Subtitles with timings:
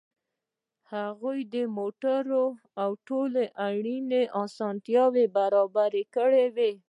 [0.93, 1.41] هغوی
[1.77, 2.23] موټر
[2.81, 6.45] او ټولې اړینې اسانتیاوې برابرې کړې